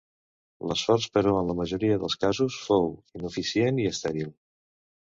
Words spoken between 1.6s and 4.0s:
majoria dels casos, fou ineficient i